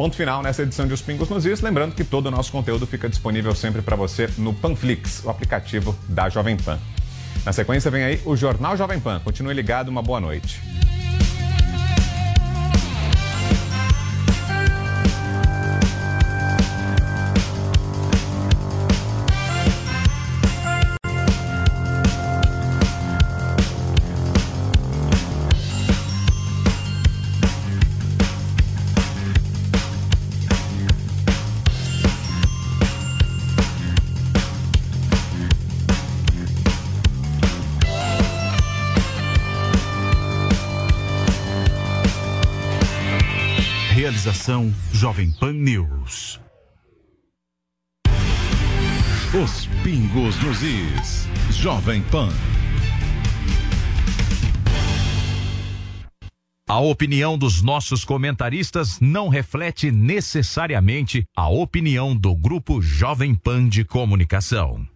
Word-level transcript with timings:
Ponto 0.00 0.16
final 0.16 0.42
nessa 0.42 0.62
edição 0.62 0.86
de 0.88 0.94
Os 0.94 1.02
Pingos 1.02 1.28
nos 1.28 1.44
Is. 1.44 1.60
Lembrando 1.60 1.94
que 1.94 2.04
todo 2.04 2.24
o 2.24 2.30
nosso 2.30 2.50
conteúdo 2.50 2.86
fica 2.86 3.06
disponível 3.06 3.54
sempre 3.54 3.82
para 3.82 3.94
você 3.94 4.30
no 4.38 4.54
Panflix, 4.54 5.22
o 5.26 5.28
aplicativo 5.28 5.94
da 6.08 6.26
Jovem 6.30 6.56
Pan. 6.56 6.78
Na 7.44 7.52
sequência 7.52 7.90
vem 7.90 8.04
aí 8.04 8.20
o 8.24 8.34
Jornal 8.34 8.78
Jovem 8.78 8.98
Pan. 8.98 9.20
Continue 9.22 9.52
ligado, 9.52 9.90
uma 9.90 10.00
boa 10.00 10.18
noite. 10.18 10.58
Realização 44.10 44.74
Jovem 44.92 45.30
Pan 45.30 45.52
News. 45.52 46.40
Os 49.32 49.66
pingos 49.84 50.36
nos 50.42 50.60
is. 50.62 51.28
Jovem 51.52 52.02
Pan. 52.10 52.28
A 56.68 56.80
opinião 56.80 57.38
dos 57.38 57.62
nossos 57.62 58.04
comentaristas 58.04 58.98
não 58.98 59.28
reflete 59.28 59.92
necessariamente 59.92 61.22
a 61.36 61.48
opinião 61.48 62.16
do 62.16 62.34
Grupo 62.34 62.82
Jovem 62.82 63.32
Pan 63.32 63.68
de 63.68 63.84
Comunicação. 63.84 64.88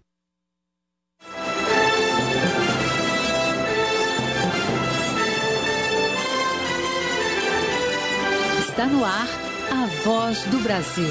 No 8.94 9.04
ar 9.04 9.26
a 9.72 9.86
voz 10.04 10.44
do 10.44 10.58
Brasil. 10.58 11.10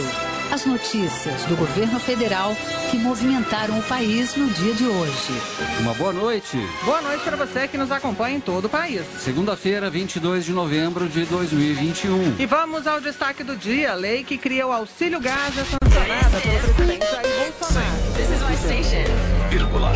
As 0.54 0.66
notícias 0.66 1.44
do 1.46 1.58
governo 1.58 2.00
federal 2.00 2.56
que 2.90 2.98
movimentaram 2.98 3.78
o 3.78 3.84
país 3.84 4.36
no 4.38 4.48
dia 4.52 4.74
de 4.74 4.86
hoje. 4.86 5.34
Uma 5.82 5.94
boa 5.96 6.14
noite. 6.14 6.58
Boa 6.86 7.02
noite 7.02 7.24
para 7.24 7.36
você 7.36 7.68
que 7.68 7.78
nos 7.78 7.92
acompanha 7.92 8.38
em 8.38 8.40
todo 8.40 8.66
o 8.66 8.70
país. 8.70 9.02
Segunda-feira, 9.20 9.90
22 9.90 10.46
de 10.46 10.54
novembro 10.54 11.10
de 11.10 11.26
2021. 11.26 12.36
E 12.40 12.46
vamos 12.46 12.88
ao 12.88 13.02
destaque 13.02 13.44
do 13.44 13.56
dia: 13.58 13.92
a 13.92 13.96
lei 13.96 14.24
que 14.24 14.38
cria 14.38 14.66
o 14.66 14.72
auxílio 14.72 15.20
gás 15.20 15.58
é 15.58 15.66
sancionada 15.66 16.40
pelo 16.40 16.74
presidente 16.76 17.06
Jair 17.06 17.54
Bolsonaro. 17.60 17.98
This 18.16 18.30
is 18.30 18.42
my 18.48 18.56
station. 18.56 19.50
Vírgula. 19.50 19.92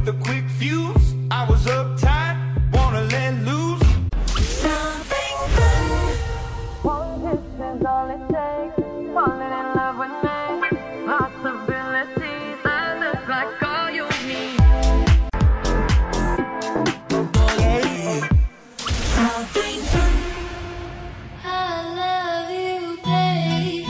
With 0.00 0.14
a 0.14 0.18
quick 0.24 0.44
fuse. 0.58 1.14
I 1.30 1.48
was 1.48 1.64
uptight, 1.66 2.36
wanna 2.72 3.02
let 3.02 3.34
loose. 3.44 3.82
Politicians 6.82 7.84
all 7.84 8.10
it 8.10 8.22
takes, 8.34 8.76
falling 9.14 9.52
in 9.60 9.66
love 9.76 9.98
with 9.98 10.14
me. 10.24 10.40
Possibilities 11.06 12.58
that 12.64 13.00
look 13.00 13.28
like 13.28 13.62
all 13.62 13.90
you 13.90 14.06
need. 14.26 14.58
Something 19.16 19.80
good. 19.92 20.14
I 21.44 21.46
love 22.00 22.50
you, 22.50 22.96
baby, 23.04 23.84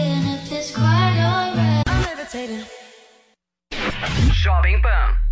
and 0.00 0.24
if 0.34 0.52
it's 0.52 0.70
quite 0.74 1.18
alright. 1.18 1.82
I'm 1.86 2.02
levitating. 2.02 2.64
Jovem 4.42 4.82
Pan. 4.82 5.25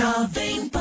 Jovem 0.00 0.70
Pan. 0.70 0.79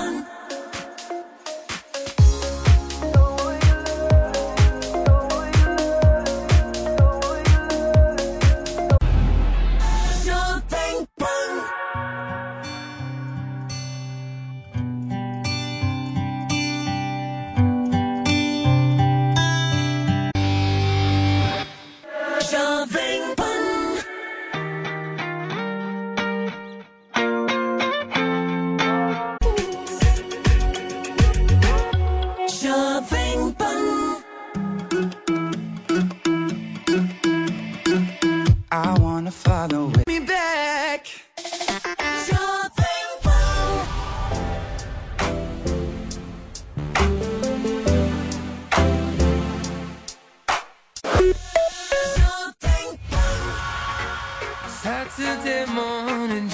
I 22.82 23.39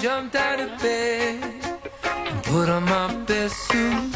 jumped 0.05 0.35
out 0.35 0.59
of 0.59 0.69
bed 0.83 1.43
and 2.03 2.43
put 2.43 2.69
on 2.69 2.83
my 2.83 3.07
best 3.25 3.55
suit. 3.69 4.13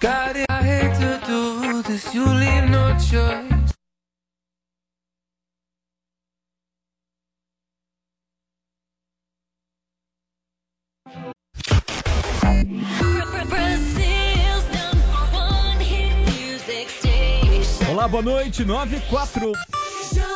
Got 0.00 0.36
it, 0.36 0.46
I 0.48 0.62
hate 0.62 0.94
to 1.04 1.20
do 1.26 1.82
this, 1.82 2.14
you 2.14 2.24
leave 2.24 2.70
no 2.70 2.96
choice. 2.98 3.52
Olá, 17.90 18.08
boa 18.08 18.22
noite. 18.22 18.64
9 18.64 18.96
e 18.96 19.00
4. 19.10 20.32